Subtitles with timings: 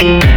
[0.00, 0.29] Bye.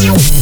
[0.00, 0.37] You.